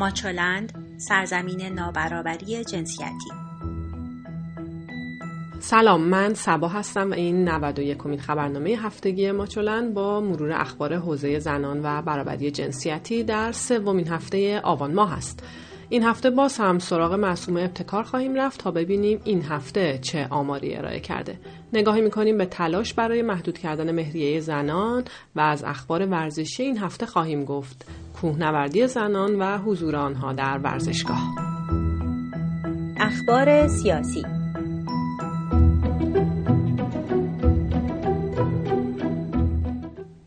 ماچولند 0.00 0.72
سرزمین 0.96 1.62
نابرابری 1.62 2.64
جنسیتی. 2.64 3.30
سلام 5.58 6.00
من 6.00 6.34
سبا 6.34 6.68
هستم 6.68 7.10
و 7.10 7.14
این 7.14 7.48
91 7.48 7.98
کمین 7.98 8.20
خبرنامه 8.20 8.70
هفتگی 8.70 9.32
ماچولند 9.32 9.94
با 9.94 10.20
مرور 10.20 10.52
اخبار 10.52 10.94
حوزه 10.94 11.38
زنان 11.38 11.80
و 11.82 12.02
برابری 12.02 12.50
جنسیتی 12.50 13.22
در 13.22 13.52
سومین 13.52 14.08
هفته 14.08 14.60
آبان 14.60 14.94
ماه 14.94 15.12
است. 15.12 15.42
این 15.92 16.02
هفته 16.02 16.30
باز 16.30 16.58
هم 16.58 16.78
سراغ 16.78 17.12
معصوم 17.14 17.56
ابتکار 17.56 18.02
خواهیم 18.02 18.34
رفت 18.34 18.60
تا 18.60 18.70
ببینیم 18.70 19.20
این 19.24 19.42
هفته 19.42 19.98
چه 20.02 20.26
آماری 20.30 20.76
ارائه 20.76 21.00
کرده. 21.00 21.38
نگاهی 21.72 22.00
می‌کنیم 22.00 22.38
به 22.38 22.46
تلاش 22.46 22.94
برای 22.94 23.22
محدود 23.22 23.58
کردن 23.58 23.90
مهریه 23.90 24.40
زنان 24.40 25.04
و 25.36 25.40
از 25.40 25.64
اخبار 25.64 26.06
ورزشی 26.06 26.62
این 26.62 26.78
هفته 26.78 27.06
خواهیم 27.06 27.44
گفت. 27.44 27.86
کوهنوردی 28.20 28.86
زنان 28.86 29.38
و 29.38 29.58
حضور 29.58 29.96
آنها 29.96 30.32
در 30.32 30.58
ورزشگاه. 30.58 31.34
اخبار 32.96 33.68
سیاسی 33.68 34.39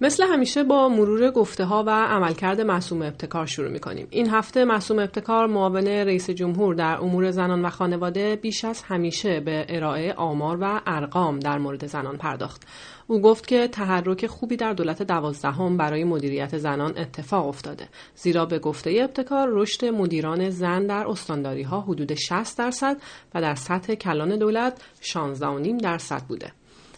مثل 0.04 0.24
همیشه 0.24 0.64
با 0.64 0.90
مرور 0.90 1.32
گفته 1.32 1.66
ها 1.66 1.84
و 1.84 1.90
عملکرد 1.90 2.62
معصوم 2.62 3.02
ابتکار 3.02 3.46
شروع 3.46 3.70
می 3.70 3.80
کنیم. 3.80 4.08
این 4.10 4.30
هفته 4.30 4.66
معصوم 4.66 5.00
ابتکار 5.00 5.48
معاون 5.48 5.88
رئیس 5.88 6.30
جمهور 6.30 6.76
در 6.76 6.98
امور 6.98 7.32
زنان 7.32 7.66
و 7.66 7.70
خانواده 7.70 8.36
بیش 8.36 8.66
از 8.66 8.84
همیشه 8.84 9.40
به 9.40 9.66
ارائه 9.70 10.14
آمار 10.14 10.58
و 10.62 10.82
ارقام 10.86 11.40
در 11.40 11.58
مورد 11.58 11.88
زنان 11.88 12.18
پرداخت. 12.18 12.62
او 13.08 13.22
گفت 13.22 13.48
که 13.48 13.68
تحرک 13.68 14.28
خوبی 14.28 14.56
در 14.56 14.74
دولت 14.74 15.04
دوازدهم 15.04 15.78
برای 15.78 16.04
مدیریت 16.04 16.58
زنان 16.58 16.98
اتفاق 16.98 17.48
افتاده 17.48 17.88
زیرا 18.16 18.46
به 18.46 18.60
گفته 18.60 19.00
ابتکار 19.02 19.48
رشد 19.52 19.86
مدیران 19.86 20.50
زن 20.50 20.88
در 20.88 21.08
استانداری 21.08 21.64
ها 21.64 21.82
حدود 21.82 22.14
60 22.14 22.58
درصد 22.58 22.98
و 23.36 23.42
در 23.42 23.56
سطح 23.56 23.96
کلان 23.96 24.38
دولت 24.38 24.82
16.5 25.02 25.82
درصد 25.84 26.22
بوده 26.22 26.52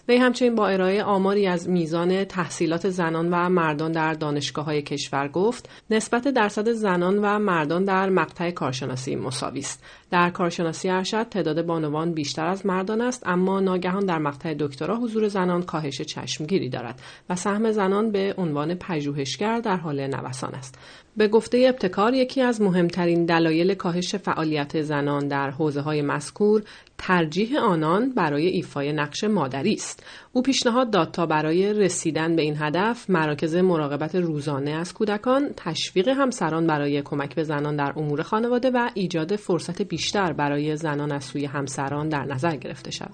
وی 0.07 0.17
همچنین 0.17 0.55
با 0.55 0.67
ارائه 0.67 1.03
آماری 1.03 1.47
از 1.47 1.69
میزان 1.69 2.23
تحصیلات 2.23 2.89
زنان 2.89 3.29
و 3.33 3.49
مردان 3.49 3.91
در 3.91 4.13
دانشگاه 4.13 4.65
های 4.65 4.81
کشور 4.81 5.27
گفت 5.27 5.69
نسبت 5.89 6.27
درصد 6.27 6.71
زنان 6.71 7.19
و 7.21 7.39
مردان 7.39 7.85
در 7.85 8.09
مقطع 8.09 8.51
کارشناسی 8.51 9.15
مساوی 9.15 9.59
است. 9.59 9.83
در 10.11 10.29
کارشناسی 10.29 10.89
ارشد 10.89 11.29
تعداد 11.29 11.65
بانوان 11.65 12.13
بیشتر 12.13 12.45
از 12.47 12.65
مردان 12.65 13.01
است 13.01 13.23
اما 13.25 13.59
ناگهان 13.59 14.05
در 14.05 14.17
مقطع 14.17 14.53
دکترا 14.59 14.95
حضور 14.95 15.27
زنان 15.27 15.63
کاهش 15.63 16.01
چشمگیری 16.01 16.69
دارد 16.69 17.01
و 17.29 17.35
سهم 17.35 17.71
زنان 17.71 18.11
به 18.11 18.33
عنوان 18.37 18.75
پژوهشگر 18.75 19.59
در 19.59 19.77
حال 19.77 20.07
نوسان 20.07 20.55
است. 20.55 20.79
به 21.17 21.27
گفته 21.27 21.66
ابتکار 21.69 22.13
یکی 22.13 22.41
از 22.41 22.61
مهمترین 22.61 23.25
دلایل 23.25 23.73
کاهش 23.73 24.16
فعالیت 24.16 24.81
زنان 24.81 25.27
در 25.27 25.49
حوزه 25.49 25.81
های 25.81 26.02
مذکور 26.02 26.63
ترجیح 26.97 27.59
آنان 27.59 28.09
برای 28.09 28.47
ایفای 28.47 28.94
نقش 28.94 29.23
مادری 29.23 29.73
است. 29.73 30.03
او 30.33 30.41
پیشنهاد 30.41 30.91
داد 30.91 31.11
تا 31.11 31.25
برای 31.25 31.73
رسیدن 31.73 32.35
به 32.35 32.41
این 32.41 32.55
هدف 32.59 33.09
مراکز 33.09 33.55
مراقبت 33.55 34.16
روزانه 34.16 34.72
از 34.72 34.94
کودکان 34.94 35.49
تشویق 35.57 36.07
همسران 36.07 36.67
برای 36.67 37.02
کمک 37.02 37.35
به 37.35 37.44
زنان 37.44 37.75
در 37.75 37.94
امور 37.95 38.22
خانواده 38.22 38.69
و 38.69 38.89
ایجاد 38.94 39.35
فرصت 39.35 39.81
بیشتر 39.81 40.33
برای 40.33 40.75
زنان 40.75 41.11
از 41.11 41.23
سوی 41.23 41.45
همسران 41.45 42.09
در 42.09 42.25
نظر 42.25 42.55
گرفته 42.55 42.91
شود. 42.91 43.11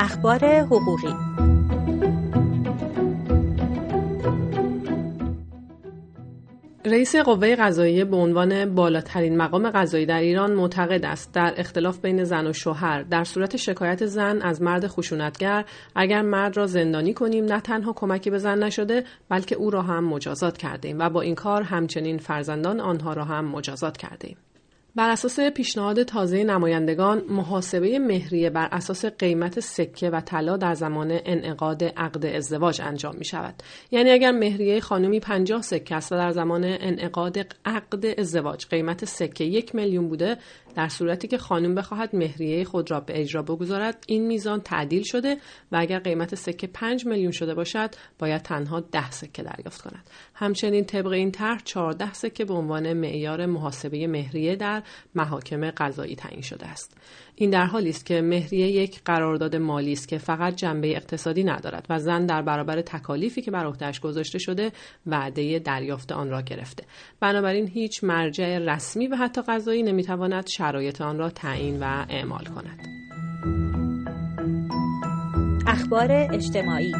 اخبار 0.00 0.44
حقوقی 0.44 1.14
رئیس 6.86 7.16
قوه 7.16 7.56
قضاییه 7.56 8.04
به 8.04 8.16
عنوان 8.16 8.74
بالاترین 8.74 9.36
مقام 9.36 9.70
قضایی 9.70 10.06
در 10.06 10.20
ایران 10.20 10.52
معتقد 10.52 11.04
است. 11.04 11.32
در 11.32 11.54
اختلاف 11.56 11.98
بین 11.98 12.24
زن 12.24 12.46
و 12.46 12.52
شوهر 12.52 13.02
در 13.02 13.24
صورت 13.24 13.56
شکایت 13.56 14.06
زن 14.06 14.42
از 14.42 14.62
مرد 14.62 14.86
خشونتگر 14.86 15.64
اگر 15.94 16.22
مرد 16.22 16.56
را 16.56 16.66
زندانی 16.66 17.14
کنیم 17.14 17.44
نه 17.44 17.60
تنها 17.60 17.92
کمکی 17.92 18.30
به 18.30 18.38
زن 18.38 18.62
نشده 18.62 19.04
بلکه 19.28 19.54
او 19.54 19.70
را 19.70 19.82
هم 19.82 20.04
مجازات 20.04 20.58
کردیم 20.58 20.98
و 20.98 21.10
با 21.10 21.20
این 21.20 21.34
کار 21.34 21.62
همچنین 21.62 22.18
فرزندان 22.18 22.80
آنها 22.80 23.12
را 23.12 23.24
هم 23.24 23.44
مجازات 23.44 23.96
کردیم. 23.96 24.36
بر 24.96 25.10
اساس 25.10 25.40
پیشنهاد 25.40 26.02
تازه 26.02 26.44
نمایندگان 26.44 27.24
محاسبه 27.28 27.98
مهریه 27.98 28.50
بر 28.50 28.68
اساس 28.72 29.04
قیمت 29.04 29.60
سکه 29.60 30.10
و 30.10 30.20
طلا 30.20 30.56
در 30.56 30.74
زمان 30.74 31.20
انعقاد 31.24 31.84
عقد 31.84 32.26
ازدواج 32.26 32.80
انجام 32.80 33.16
می 33.16 33.24
شود 33.24 33.54
یعنی 33.90 34.10
اگر 34.10 34.32
مهریه 34.32 34.80
خانمی 34.80 35.20
50 35.20 35.62
سکه 35.62 35.94
است 35.94 36.12
و 36.12 36.16
در 36.16 36.30
زمان 36.30 36.64
انعقاد 36.64 37.38
عقد 37.64 38.20
ازدواج 38.20 38.66
قیمت 38.66 39.04
سکه 39.04 39.44
یک 39.44 39.74
میلیون 39.74 40.08
بوده 40.08 40.36
در 40.76 40.88
صورتی 40.88 41.28
که 41.28 41.38
خانم 41.38 41.74
بخواهد 41.74 42.16
مهریه 42.16 42.64
خود 42.64 42.90
را 42.90 43.00
به 43.00 43.20
اجرا 43.20 43.42
بگذارد 43.42 44.04
این 44.06 44.26
میزان 44.26 44.60
تعدیل 44.60 45.02
شده 45.02 45.36
و 45.72 45.76
اگر 45.76 45.98
قیمت 45.98 46.34
سکه 46.34 46.66
5 46.66 47.06
میلیون 47.06 47.32
شده 47.32 47.54
باشد 47.54 47.90
باید 48.18 48.42
تنها 48.42 48.80
10 48.80 49.10
سکه 49.10 49.42
دریافت 49.42 49.82
کند. 49.82 50.10
همچنین 50.34 50.84
طبق 50.84 51.06
این 51.06 51.30
طرح 51.30 51.58
14 51.64 52.12
سکه 52.12 52.44
به 52.44 52.54
عنوان 52.54 52.92
معیار 52.92 53.46
محاسبه 53.46 54.06
مهریه 54.06 54.56
در 54.56 54.82
محاکم 55.14 55.70
قضایی 55.70 56.16
تعیین 56.16 56.42
شده 56.42 56.66
است. 56.66 56.96
این 57.34 57.50
در 57.50 57.66
حالی 57.66 57.90
است 57.90 58.06
که 58.06 58.22
مهریه 58.22 58.66
یک 58.66 59.00
قرارداد 59.04 59.56
مالی 59.56 59.92
است 59.92 60.08
که 60.08 60.18
فقط 60.18 60.54
جنبه 60.54 60.96
اقتصادی 60.96 61.44
ندارد 61.44 61.86
و 61.90 61.98
زن 61.98 62.26
در 62.26 62.42
برابر 62.42 62.80
تکالیفی 62.80 63.42
که 63.42 63.50
بر 63.50 63.66
عهدهاش 63.66 64.00
گذاشته 64.00 64.38
شده 64.38 64.72
وعده 65.06 65.58
دریافت 65.58 66.12
آن 66.12 66.30
را 66.30 66.42
گرفته. 66.42 66.84
بنابراین 67.20 67.68
هیچ 67.68 68.04
مرجع 68.04 68.58
رسمی 68.58 69.06
و 69.06 69.16
حتی 69.16 69.42
قضایی 69.48 69.82
نمی‌تواند 69.82 70.46
شرایط 70.46 71.00
آن 71.00 71.18
را 71.18 71.30
تعیین 71.30 71.80
و 71.80 72.06
اعمال 72.08 72.44
کند. 72.44 72.86
اخبار 75.66 76.12
اجتماعی 76.12 76.92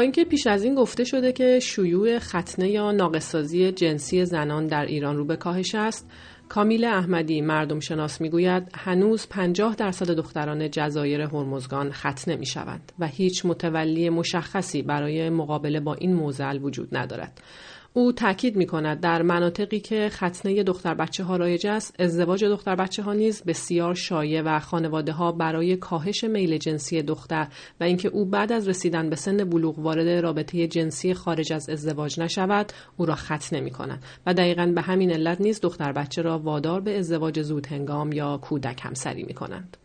با 0.00 0.02
اینکه 0.02 0.24
پیش 0.24 0.46
از 0.46 0.64
این 0.64 0.74
گفته 0.74 1.04
شده 1.04 1.32
که 1.32 1.60
شیوع 1.60 2.18
ختنه 2.18 2.70
یا 2.70 2.92
ناقصازی 2.92 3.72
جنسی 3.72 4.24
زنان 4.24 4.66
در 4.66 4.86
ایران 4.86 5.16
رو 5.16 5.24
به 5.24 5.36
کاهش 5.36 5.74
است 5.74 6.10
کامیل 6.48 6.84
احمدی 6.84 7.40
مردم 7.40 7.80
شناس 7.80 8.20
می‌گوید 8.20 8.62
هنوز 8.74 9.28
50 9.28 9.74
درصد 9.74 10.10
دختران 10.10 10.70
جزایر 10.70 11.20
هرمزگان 11.20 11.92
ختنه 11.92 12.36
می 12.36 12.46
شوند 12.46 12.92
و 12.98 13.06
هیچ 13.06 13.46
متولی 13.46 14.10
مشخصی 14.10 14.82
برای 14.82 15.30
مقابله 15.30 15.80
با 15.80 15.94
این 15.94 16.14
موزل 16.14 16.58
وجود 16.62 16.96
ندارد. 16.96 17.40
او 17.92 18.12
تاکید 18.12 18.56
می 18.56 18.66
کند 18.66 19.00
در 19.00 19.22
مناطقی 19.22 19.80
که 19.80 20.08
ختنه 20.12 20.62
دختر 20.62 20.94
بچه 20.94 21.24
ها 21.24 21.36
رایج 21.36 21.66
است 21.66 21.94
ازدواج 21.98 22.44
دختر 22.44 22.74
بچه 22.74 23.02
ها 23.02 23.12
نیز 23.12 23.42
بسیار 23.42 23.94
شایع 23.94 24.42
و 24.42 24.58
خانواده 24.60 25.12
ها 25.12 25.32
برای 25.32 25.76
کاهش 25.76 26.24
میل 26.24 26.58
جنسی 26.58 27.02
دختر 27.02 27.48
و 27.80 27.84
اینکه 27.84 28.08
او 28.08 28.24
بعد 28.24 28.52
از 28.52 28.68
رسیدن 28.68 29.10
به 29.10 29.16
سن 29.16 29.36
بلوغ 29.36 29.78
وارد 29.78 30.08
رابطه 30.08 30.66
جنسی 30.66 31.14
خارج 31.14 31.52
از 31.52 31.70
ازدواج 31.70 32.20
نشود 32.20 32.72
او 32.96 33.06
را 33.06 33.14
ختنه 33.14 33.60
می 33.60 33.70
کنند 33.70 34.02
و 34.26 34.34
دقیقا 34.34 34.66
به 34.74 34.80
همین 34.80 35.10
علت 35.10 35.40
نیز 35.40 35.60
دختر 35.60 35.92
بچه 35.92 36.22
را 36.22 36.38
وادار 36.38 36.80
به 36.80 36.98
ازدواج 36.98 37.42
زود 37.42 37.66
هنگام 37.66 38.12
یا 38.12 38.36
کودک 38.36 38.80
همسری 38.82 39.22
می 39.22 39.34
کنند. 39.34 39.76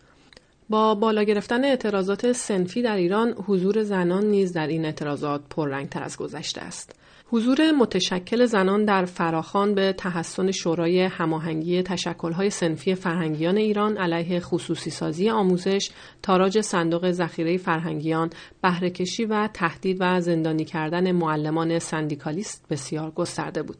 با 0.70 0.96
بالا 0.96 1.24
گرفتن 1.24 1.66
اعتراضات 1.66 2.32
سنفی 2.32 2.82
در 2.82 2.96
ایران 2.96 3.32
حضور 3.48 3.84
زنان 3.84 4.26
نیز 4.26 4.54
در 4.54 4.68
این 4.68 4.86
اعتراضات 4.86 5.42
پررنگتر 5.50 6.04
از 6.04 6.18
گذشته 6.18 6.62
است 6.62 6.96
حضور 7.28 7.72
متشکل 7.72 8.46
زنان 8.46 8.86
در 8.86 9.06
فراخان 9.06 9.75
به 9.75 9.94
تحسن 9.94 10.52
شورای 10.52 11.02
هماهنگی 11.02 11.84
تشکل‌های 11.84 12.50
سنفی 12.50 12.96
فرهنگیان 12.96 13.58
ایران 13.58 13.98
علیه 13.98 14.39
خصوصی 14.39 14.89
سازی 14.89 15.30
آموزش، 15.30 15.89
تاراج 16.22 16.62
صندوق 16.62 17.12
ذخیره 17.12 17.57
فرهنگیان، 17.57 18.30
بهرهکشی 18.62 19.25
و 19.25 19.48
تهدید 19.54 19.98
و 20.00 20.22
زندانی 20.22 20.66
کردن 20.66 21.12
معلمان 21.12 21.80
سندیکالیست 21.80 22.66
بسیار 22.69 23.12
گسترده 23.12 23.63
بود. 23.63 23.77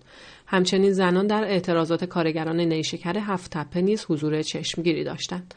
همچنین 0.47 0.92
زنان 0.92 1.27
در 1.27 1.44
اعتراضات 1.44 2.06
کارگران 2.06 2.59
نیشکر 2.59 3.18
هفت 3.18 3.51
تپه 3.51 3.81
نیز 3.81 4.06
حضور 4.09 4.42
چشمگیری 4.42 5.03
داشتند. 5.03 5.53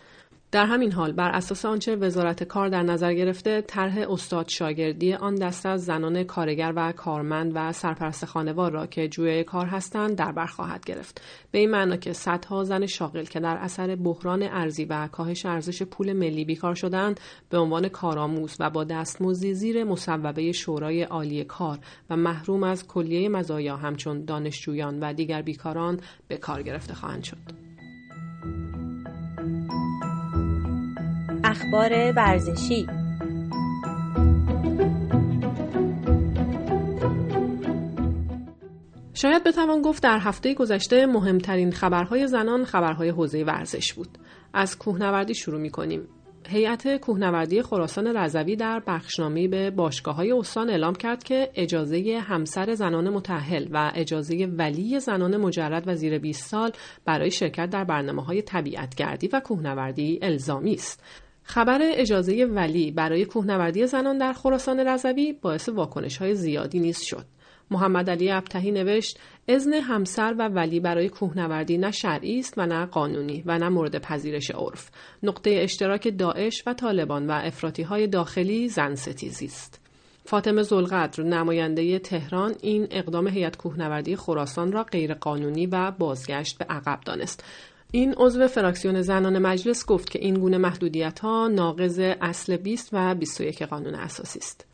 در 0.52 0.66
همین 0.66 0.92
حال 0.92 1.12
بر 1.12 1.30
اساس 1.30 1.64
آنچه 1.64 1.96
وزارت 1.96 2.44
کار 2.44 2.68
در 2.68 2.82
نظر 2.82 3.14
گرفته 3.14 3.60
طرح 3.60 4.10
استاد 4.10 4.48
شاگردی 4.48 5.14
آن 5.14 5.34
دسته 5.34 5.68
از 5.68 5.84
زنان 5.84 6.24
کارگر 6.24 6.72
و 6.76 6.92
کارمند 6.92 7.52
و 7.54 7.72
سرپرست 7.72 8.24
خانوار 8.24 8.72
را 8.72 8.86
که 8.86 9.08
جوی 9.08 9.44
کار 9.44 9.66
هستند 9.66 10.16
در 10.16 10.32
بر 10.32 10.46
خواهد 10.46 10.84
گرفت. 10.84 11.20
به 11.50 11.58
این 11.58 11.70
معنا 11.70 11.96
که 11.96 12.12
صدها 12.12 12.64
زن 12.64 12.86
شاغل 12.86 13.24
که 13.24 13.40
در 13.40 13.56
اثر 13.56 13.96
بحران 13.96 14.42
ارزی 14.42 14.84
و 14.84 15.08
کاهش 15.08 15.46
ارزش 15.46 15.82
پول 15.82 16.12
ملی 16.12 16.44
بیکار 16.44 16.74
شدند 16.74 17.20
به 17.50 17.58
عنوان 17.58 17.88
کارآموز 17.88 18.56
و 18.60 18.70
با 18.70 18.84
دستمزدی 18.84 19.54
زیر 19.54 19.84
مصوبه 19.84 20.52
شورای 20.52 21.02
عالی 21.02 21.44
کار 21.44 21.78
و 22.10 22.16
محروم 22.16 22.62
از 22.62 22.86
کلیه 22.86 23.28
مزایا 23.28 23.76
همچون 23.76 24.24
دانشجویان 24.24 25.00
و 25.00 25.12
دیگر 25.12 25.42
بیکاران 25.42 26.00
به 26.28 26.36
کار 26.36 26.62
گرفته 26.62 26.94
خواهند 26.94 27.24
شد. 27.24 27.67
اخبار 31.50 32.12
ورزشی 32.16 32.86
شاید 39.14 39.44
بتوان 39.44 39.82
گفت 39.82 40.02
در 40.02 40.18
هفته 40.18 40.54
گذشته 40.54 41.06
مهمترین 41.06 41.72
خبرهای 41.72 42.26
زنان 42.26 42.64
خبرهای 42.64 43.08
حوزه 43.08 43.44
ورزش 43.44 43.92
بود. 43.92 44.08
از 44.54 44.78
کوهنوردی 44.78 45.34
شروع 45.34 45.60
می 45.60 45.70
کنیم. 45.70 46.08
هیئت 46.48 46.96
کوهنوردی 46.96 47.62
خراسان 47.62 48.16
رضوی 48.16 48.56
در 48.56 48.82
بخشنامه 48.86 49.48
به 49.48 49.70
باشگاه 49.70 50.14
های 50.14 50.32
استان 50.32 50.70
اعلام 50.70 50.94
کرد 50.94 51.24
که 51.24 51.50
اجازه 51.54 52.20
همسر 52.22 52.74
زنان 52.74 53.08
متحل 53.08 53.68
و 53.72 53.92
اجازه 53.94 54.46
ولی 54.46 55.00
زنان 55.00 55.36
مجرد 55.36 55.82
و 55.86 55.94
زیر 55.94 56.18
20 56.18 56.50
سال 56.50 56.72
برای 57.04 57.30
شرکت 57.30 57.70
در 57.70 57.84
برنامه 57.84 58.24
های 58.24 58.42
طبیعتگردی 58.42 59.28
و 59.28 59.40
کوهنوردی 59.40 60.18
الزامی 60.22 60.74
است. 60.74 61.02
خبر 61.50 61.78
اجازه 61.82 62.44
ولی 62.44 62.90
برای 62.90 63.24
کوهنوردی 63.24 63.86
زنان 63.86 64.18
در 64.18 64.32
خراسان 64.32 64.80
رضوی 64.80 65.32
باعث 65.32 65.68
واکنش 65.68 66.16
های 66.16 66.34
زیادی 66.34 66.80
نیز 66.80 67.00
شد. 67.00 67.24
محمد 67.70 68.10
علی 68.10 68.30
ابتهی 68.30 68.70
نوشت 68.70 69.18
اذن 69.48 69.72
همسر 69.72 70.34
و 70.38 70.48
ولی 70.48 70.80
برای 70.80 71.08
کوهنوردی 71.08 71.78
نه 71.78 71.90
شرعی 71.90 72.38
است 72.38 72.54
و 72.56 72.66
نه 72.66 72.86
قانونی 72.86 73.42
و 73.46 73.58
نه 73.58 73.68
مورد 73.68 73.98
پذیرش 73.98 74.50
عرف. 74.50 74.90
نقطه 75.22 75.50
اشتراک 75.50 76.18
داعش 76.18 76.62
و 76.66 76.74
طالبان 76.74 77.26
و 77.26 77.32
افراطی 77.32 77.82
های 77.82 78.06
داخلی 78.06 78.68
زن 78.68 78.94
ستیزی 78.94 79.46
است. 79.46 79.80
فاطمه 80.24 80.62
زلقدر 80.62 81.24
نماینده 81.24 81.98
تهران 81.98 82.54
این 82.62 82.86
اقدام 82.90 83.28
هیئت 83.28 83.56
کوهنوردی 83.56 84.16
خراسان 84.16 84.72
را 84.72 84.82
غیرقانونی 84.82 85.66
و 85.66 85.90
بازگشت 85.90 86.58
به 86.58 86.64
عقب 86.64 87.00
دانست. 87.04 87.44
این 87.92 88.14
عضو 88.16 88.48
فراکسیون 88.48 89.02
زنان 89.02 89.38
مجلس 89.38 89.86
گفت 89.86 90.10
که 90.10 90.18
این 90.18 90.34
گونه 90.34 90.58
محدودیت 90.58 91.18
ها 91.18 91.48
ناقض 91.48 91.98
اصل 91.98 92.56
20 92.56 92.88
و 92.92 93.14
21 93.14 93.62
قانون 93.62 93.94
اساسی 93.94 94.38
است. 94.38 94.66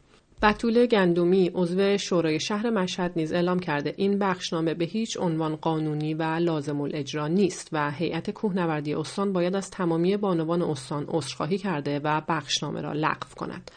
بطول 0.42 0.86
گندمی 0.86 1.50
عضو 1.54 1.98
شورای 1.98 2.40
شهر 2.40 2.70
مشهد 2.70 3.12
نیز 3.16 3.32
اعلام 3.32 3.58
کرده 3.58 3.94
این 3.96 4.18
بخشنامه 4.18 4.74
به 4.74 4.84
هیچ 4.84 5.16
عنوان 5.20 5.56
قانونی 5.56 6.14
و 6.14 6.22
لازم 6.22 6.80
الاجرا 6.80 7.28
نیست 7.28 7.68
و 7.72 7.90
هیئت 7.90 8.30
کوهنوردی 8.30 8.94
استان 8.94 9.32
باید 9.32 9.56
از 9.56 9.70
تمامی 9.70 10.16
بانوان 10.16 10.62
استان 10.62 11.04
عذرخواهی 11.08 11.58
کرده 11.58 11.98
و 12.04 12.22
بخشنامه 12.28 12.80
را 12.80 12.92
لغو 12.92 13.34
کند. 13.36 13.70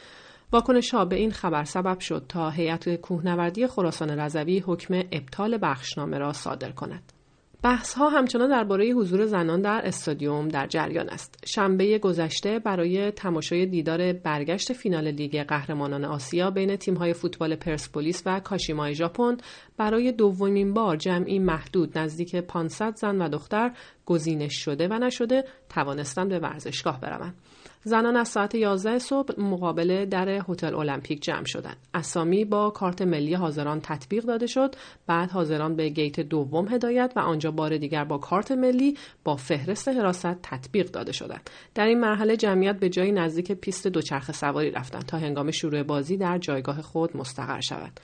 واکنش 0.52 0.94
ها 0.94 1.06
به 1.06 1.16
این 1.16 1.32
خبر 1.32 1.64
سبب 1.64 2.00
شد 2.00 2.26
تا 2.30 2.50
هیئت 2.50 2.96
کوهنوردی 2.96 3.68
خراسان 3.68 4.10
رضوی 4.20 4.60
حکم 4.60 4.94
ابطال 5.12 5.60
بخشنامه 5.62 6.18
را 6.18 6.34
صادر 6.34 6.72
کند. 6.72 7.17
بحث 7.64 7.94
ها 7.94 8.10
همچنان 8.10 8.50
درباره 8.50 8.90
حضور 8.90 9.26
زنان 9.26 9.62
در 9.62 9.82
استادیوم 9.86 10.48
در 10.48 10.68
جریان 10.68 11.10
است. 11.10 11.44
شنبه 11.46 12.00
گذشته 12.00 12.60
برای 12.60 13.12
تماشای 13.12 13.66
دیدار 13.66 14.14
برگشت 14.14 14.74
فینال 14.74 15.12
لیگ 15.12 15.44
قهرمانان 15.44 16.06
آسیا 16.06 16.52
بین 16.52 16.76
تیم 16.76 16.96
های 16.96 17.14
فوتبال 17.14 17.56
پرسپولیس 17.56 18.24
و 18.26 18.40
کاشیمای 18.40 18.96
ژاپن 18.96 19.38
برای 19.78 20.12
دومین 20.12 20.74
بار 20.74 20.96
جمعی 20.96 21.40
محدود 21.40 21.98
نزدیک 21.98 22.36
500 22.36 22.96
زن 22.96 23.22
و 23.22 23.30
دختر 23.30 23.72
گزینش 24.06 24.56
شده 24.56 24.88
و 24.88 24.94
نشده 24.94 25.44
توانستند 25.70 26.30
به 26.30 26.40
ورزشگاه 26.40 27.02
بروند. 27.02 27.36
زنان 27.84 28.16
از 28.16 28.28
ساعت 28.28 28.56
11 28.56 29.00
صبح 29.00 29.42
مقابل 29.42 30.06
در 30.06 30.30
هتل 30.50 30.76
المپیک 30.76 31.22
جمع 31.22 31.46
شدند. 31.46 31.78
اسامی 31.94 32.46
با 32.46 32.70
کارت 32.70 33.02
ملی 33.02 33.34
حاضران 33.34 33.82
تطبیق 33.82 34.24
داده 34.24 34.48
شد. 34.48 34.76
بعد 35.08 35.32
حاضران 35.32 35.76
به 35.76 35.90
گیت 35.90 36.20
دوم 36.20 36.68
هدایت 36.68 37.14
و 37.16 37.20
آنجا 37.20 37.52
بار 37.52 37.78
دیگر 37.78 38.04
با 38.04 38.18
کارت 38.18 38.52
ملی 38.52 38.98
با 39.24 39.36
فهرست 39.36 39.88
حراست 39.88 40.42
تطبیق 40.44 40.92
داده 40.92 41.12
شدند. 41.12 41.50
در 41.76 41.86
این 41.86 42.00
مرحله 42.00 42.38
جمعیت 42.38 42.80
به 42.80 42.90
جای 42.90 43.12
نزدیک 43.12 43.52
پیست 43.52 43.88
دوچرخه 43.88 44.34
سواری 44.34 44.72
رفتند 44.72 45.06
تا 45.06 45.18
هنگام 45.18 45.52
شروع 45.52 45.84
بازی 45.84 46.18
در 46.18 46.38
جایگاه 46.38 46.82
خود 46.82 47.18
مستقر 47.18 47.62
شود. 47.62 48.00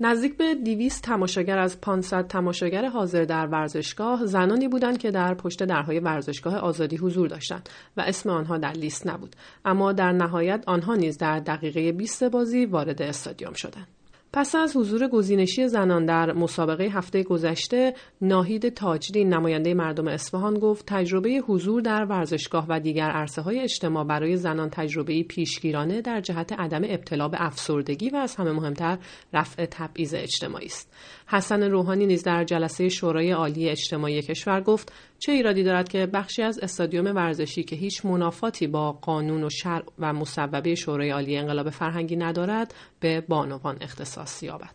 نزدیک 0.00 0.36
به 0.36 0.54
200 0.54 1.04
تماشاگر 1.04 1.58
از 1.58 1.80
500 1.80 2.26
تماشاگر 2.26 2.88
حاضر 2.88 3.24
در 3.24 3.46
ورزشگاه 3.46 4.26
زنانی 4.26 4.68
بودند 4.68 4.98
که 4.98 5.10
در 5.10 5.34
پشت 5.34 5.64
درهای 5.64 6.00
ورزشگاه 6.00 6.56
آزادی 6.56 6.96
حضور 6.96 7.28
داشتند 7.28 7.68
و 7.96 8.00
اسم 8.00 8.30
آنها 8.30 8.58
در 8.58 8.72
لیست 8.72 9.06
نبود. 9.06 9.36
اما 9.64 9.92
در 9.92 10.12
نهایت 10.12 10.64
آنها 10.66 10.94
نیز 10.94 11.18
در 11.18 11.38
دقیقه 11.38 11.92
20 11.92 12.24
بازی 12.24 12.66
وارد 12.66 13.02
استادیوم 13.02 13.52
شدند. 13.52 13.97
پس 14.32 14.54
از 14.54 14.76
حضور 14.76 15.08
گزینشی 15.08 15.68
زنان 15.68 16.06
در 16.06 16.32
مسابقه 16.32 16.84
هفته 16.84 17.22
گذشته 17.22 17.94
ناهید 18.20 18.68
تاجدین 18.68 19.34
نماینده 19.34 19.74
مردم 19.74 20.08
اصفهان 20.08 20.58
گفت 20.58 20.86
تجربه 20.86 21.42
حضور 21.46 21.80
در 21.80 22.04
ورزشگاه 22.04 22.66
و 22.68 22.80
دیگر 22.80 23.10
عرصه 23.10 23.42
های 23.42 23.60
اجتماع 23.60 24.04
برای 24.04 24.36
زنان 24.36 24.70
تجربه 24.70 25.22
پیشگیرانه 25.22 26.00
در 26.00 26.20
جهت 26.20 26.52
عدم 26.52 26.82
ابتلا 26.84 27.28
به 27.28 27.36
افسردگی 27.40 28.10
و 28.10 28.16
از 28.16 28.36
همه 28.36 28.52
مهمتر 28.52 28.98
رفع 29.32 29.66
تبعیض 29.66 30.14
اجتماعی 30.14 30.66
است. 30.66 30.92
حسن 31.30 31.62
روحانی 31.62 32.06
نیز 32.06 32.22
در 32.22 32.44
جلسه 32.44 32.88
شورای 32.88 33.30
عالی 33.30 33.68
اجتماعی 33.68 34.22
کشور 34.22 34.60
گفت 34.60 34.92
چه 35.18 35.32
ایرادی 35.32 35.62
دارد 35.62 35.88
که 35.88 36.06
بخشی 36.06 36.42
از 36.42 36.58
استادیوم 36.58 37.16
ورزشی 37.16 37.62
که 37.62 37.76
هیچ 37.76 38.06
منافاتی 38.06 38.66
با 38.66 38.92
قانون 38.92 39.44
و 39.44 39.50
شرع 39.50 39.84
و 39.98 40.12
مصوبه 40.12 40.74
شورای 40.74 41.10
عالی 41.10 41.36
انقلاب 41.36 41.70
فرهنگی 41.70 42.16
ندارد 42.16 42.74
به 43.00 43.20
بانوان 43.20 43.76
اختصاص 43.80 44.42
یابد. 44.42 44.74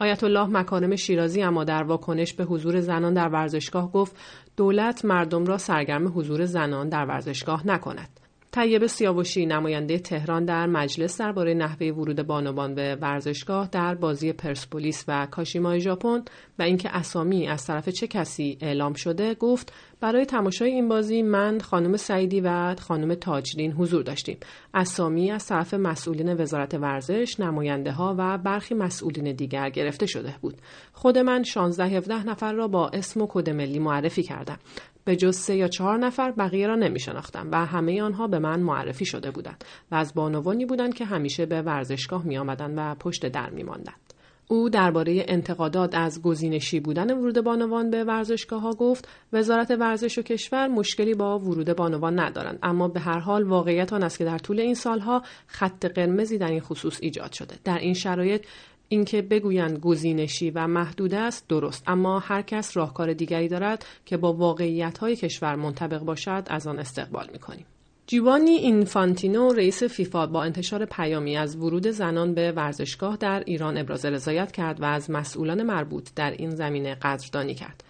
آیت 0.00 0.24
الله 0.24 0.46
مکارم 0.46 0.96
شیرازی 0.96 1.42
اما 1.42 1.64
در 1.64 1.82
واکنش 1.82 2.32
به 2.32 2.44
حضور 2.44 2.80
زنان 2.80 3.14
در 3.14 3.28
ورزشگاه 3.28 3.92
گفت 3.92 4.16
دولت 4.56 5.04
مردم 5.04 5.44
را 5.44 5.58
سرگرم 5.58 6.18
حضور 6.18 6.44
زنان 6.44 6.88
در 6.88 7.06
ورزشگاه 7.06 7.66
نکند. 7.66 8.27
طیب 8.52 8.86
سیاوشی 8.86 9.46
نماینده 9.46 9.98
تهران 9.98 10.44
در 10.44 10.66
مجلس 10.66 11.20
درباره 11.20 11.54
نحوه 11.54 11.86
ورود 11.86 12.22
بانوان 12.22 12.74
به 12.74 12.94
ورزشگاه 13.00 13.68
در 13.72 13.94
بازی 13.94 14.32
پرسپولیس 14.32 15.04
و 15.08 15.26
کاشیمای 15.30 15.80
ژاپن 15.80 16.22
و 16.58 16.62
اینکه 16.62 16.96
اسامی 16.96 17.48
از 17.48 17.66
طرف 17.66 17.88
چه 17.88 18.06
کسی 18.06 18.58
اعلام 18.60 18.92
شده 18.92 19.34
گفت 19.34 19.72
برای 20.00 20.26
تماشای 20.26 20.70
این 20.70 20.88
بازی 20.88 21.22
من 21.22 21.58
خانم 21.60 21.96
سعیدی 21.96 22.40
و 22.40 22.74
خانم 22.74 23.14
تاجدین 23.14 23.72
حضور 23.72 24.02
داشتیم. 24.02 24.38
اسامی 24.74 25.30
از 25.30 25.46
طرف 25.46 25.74
مسئولین 25.74 26.40
وزارت 26.40 26.74
ورزش 26.74 27.40
نماینده 27.40 27.92
ها 27.92 28.14
و 28.18 28.38
برخی 28.38 28.74
مسئولین 28.74 29.32
دیگر 29.32 29.70
گرفته 29.70 30.06
شده 30.06 30.34
بود. 30.40 30.54
خود 30.92 31.18
من 31.18 31.42
16 31.42 31.84
17 31.84 32.26
نفر 32.26 32.52
را 32.52 32.68
با 32.68 32.88
اسم 32.88 33.22
و 33.22 33.26
کد 33.30 33.50
ملی 33.50 33.78
معرفی 33.78 34.22
کردم. 34.22 34.58
به 35.04 35.16
جز 35.16 35.36
سه 35.36 35.56
یا 35.56 35.68
چهار 35.68 35.98
نفر 35.98 36.30
بقیه 36.30 36.66
را 36.66 36.74
نمی 36.74 37.00
شناختم 37.00 37.48
و 37.52 37.66
همه 37.66 38.02
آنها 38.02 38.26
به 38.26 38.38
من 38.38 38.60
معرفی 38.60 39.04
شده 39.04 39.30
بودند 39.30 39.64
و 39.90 39.94
از 39.94 40.14
بانوانی 40.14 40.66
بودند 40.66 40.94
که 40.94 41.04
همیشه 41.04 41.46
به 41.46 41.62
ورزشگاه 41.62 42.26
می 42.26 42.38
آمدند 42.38 42.74
و 42.76 42.94
پشت 42.94 43.26
در 43.26 43.50
می 43.50 43.62
ماندند. 43.62 44.07
او 44.48 44.68
درباره 44.68 45.24
انتقادات 45.28 45.94
از 45.94 46.22
گزینشی 46.22 46.80
بودن 46.80 47.18
ورود 47.18 47.40
بانوان 47.40 47.90
به 47.90 48.04
ورزشگاه 48.04 48.62
ها 48.62 48.70
گفت 48.70 49.08
وزارت 49.32 49.70
ورزش 49.70 50.18
و 50.18 50.22
کشور 50.22 50.68
مشکلی 50.68 51.14
با 51.14 51.38
ورود 51.38 51.76
بانوان 51.76 52.20
ندارند 52.20 52.58
اما 52.62 52.88
به 52.88 53.00
هر 53.00 53.18
حال 53.18 53.42
واقعیت 53.42 53.92
آن 53.92 54.02
است 54.02 54.18
که 54.18 54.24
در 54.24 54.38
طول 54.38 54.60
این 54.60 54.74
سالها 54.74 55.22
خط 55.46 55.84
قرمزی 55.84 56.38
در 56.38 56.50
این 56.50 56.60
خصوص 56.60 56.98
ایجاد 57.02 57.32
شده 57.32 57.54
در 57.64 57.78
این 57.78 57.94
شرایط 57.94 58.46
اینکه 58.88 59.22
بگویند 59.22 59.78
گزینشی 59.78 60.50
و 60.50 60.66
محدود 60.66 61.14
است 61.14 61.48
درست 61.48 61.84
اما 61.86 62.18
هر 62.18 62.42
کس 62.42 62.76
راهکار 62.76 63.12
دیگری 63.12 63.48
دارد 63.48 63.86
که 64.06 64.16
با 64.16 64.32
واقعیت 64.32 64.98
های 64.98 65.16
کشور 65.16 65.54
منطبق 65.56 65.98
باشد 65.98 66.42
از 66.46 66.66
آن 66.66 66.78
استقبال 66.78 67.28
می 67.32 67.38
کنیم. 67.38 67.66
جیوانی 68.10 68.50
اینفانتینو 68.50 69.52
رئیس 69.52 69.82
فیفا 69.82 70.26
با 70.26 70.42
انتشار 70.42 70.84
پیامی 70.84 71.36
از 71.36 71.56
ورود 71.56 71.86
زنان 71.86 72.34
به 72.34 72.52
ورزشگاه 72.52 73.16
در 73.16 73.42
ایران 73.46 73.78
ابراز 73.78 74.04
رضایت 74.04 74.52
کرد 74.52 74.80
و 74.80 74.84
از 74.84 75.10
مسئولان 75.10 75.62
مربوط 75.62 76.08
در 76.16 76.30
این 76.30 76.50
زمینه 76.50 76.94
قدردانی 76.94 77.54
کرد. 77.54 77.84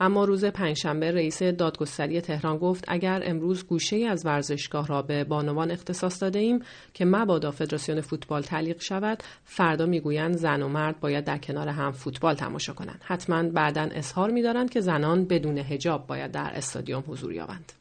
اما 0.00 0.24
روز 0.24 0.44
پنجشنبه 0.44 1.10
رئیس 1.10 1.42
دادگستری 1.42 2.20
تهران 2.20 2.58
گفت 2.58 2.84
اگر 2.88 3.22
امروز 3.24 3.66
گوشه 3.66 3.96
از 3.96 4.26
ورزشگاه 4.26 4.86
را 4.86 5.02
به 5.02 5.24
بانوان 5.24 5.70
اختصاص 5.70 6.22
داده 6.22 6.38
ایم 6.38 6.62
که 6.94 7.04
مبادا 7.04 7.50
فدراسیون 7.50 8.00
فوتبال 8.00 8.42
تعلیق 8.42 8.82
شود 8.82 9.22
فردا 9.44 9.86
می‌گویند 9.86 10.36
زن 10.36 10.62
و 10.62 10.68
مرد 10.68 11.00
باید 11.00 11.24
در 11.24 11.38
کنار 11.38 11.68
هم 11.68 11.92
فوتبال 11.92 12.34
تماشا 12.34 12.72
کنند 12.72 13.00
حتما 13.04 13.42
بعدا 13.42 13.88
اظهار 13.92 14.30
میدارند 14.30 14.70
که 14.70 14.80
زنان 14.80 15.24
بدون 15.24 15.58
هجاب 15.58 16.06
باید 16.06 16.30
در 16.30 16.50
استادیوم 16.54 17.04
حضور 17.08 17.32
یابند 17.32 17.72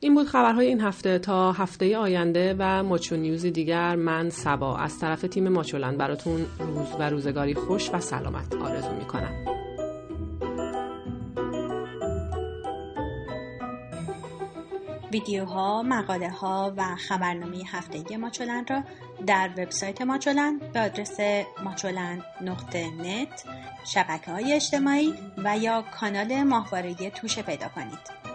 این 0.00 0.14
بود 0.14 0.26
خبرهای 0.26 0.66
این 0.66 0.80
هفته 0.80 1.18
تا 1.18 1.52
هفته 1.52 1.96
آینده 1.96 2.56
و 2.58 2.82
ماچو 2.82 3.16
نیوزی 3.16 3.50
دیگر 3.50 3.96
من 3.96 4.30
سبا 4.30 4.76
از 4.76 4.98
طرف 4.98 5.20
تیم 5.20 5.48
ماچولند 5.48 5.98
براتون 5.98 6.46
روز 6.58 6.88
و 6.98 7.10
روزگاری 7.10 7.54
خوش 7.54 7.90
و 7.92 8.00
سلامت 8.00 8.54
آرزو 8.54 8.92
می‌کنم 8.94 9.56
ویدیوها، 15.12 15.82
مقاله 15.82 16.30
ها 16.30 16.74
و 16.76 16.82
خبرنامه 16.96 17.56
هفتگی 17.66 18.16
ماچولند 18.16 18.70
را 18.70 18.82
در 19.26 19.50
وبسایت 19.58 20.02
ماچولند 20.02 20.72
به 20.72 20.80
آدرس 20.80 21.16
ماچولند 21.64 22.22
نقطه 22.40 22.90
نت 22.90 23.44
شبکه 23.84 24.30
های 24.30 24.52
اجتماعی 24.52 25.14
و 25.44 25.58
یا 25.58 25.84
کانال 26.00 26.42
ماهواره 26.42 26.94
توشه 26.94 27.42
پیدا 27.42 27.68
کنید. 27.68 28.25